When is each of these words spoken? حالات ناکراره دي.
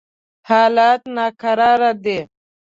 حالات 0.49 1.01
ناکراره 1.15 1.91
دي. 2.03 2.17